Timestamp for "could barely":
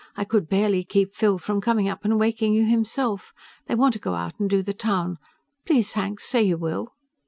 0.23-0.83